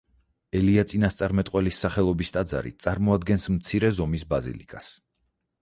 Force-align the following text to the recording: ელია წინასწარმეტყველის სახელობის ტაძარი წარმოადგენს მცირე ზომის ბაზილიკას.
ელია 0.59 0.85
წინასწარმეტყველის 0.91 1.83
სახელობის 1.85 2.33
ტაძარი 2.37 2.73
წარმოადგენს 2.87 3.47
მცირე 3.59 3.93
ზომის 3.99 4.29
ბაზილიკას. 4.33 4.93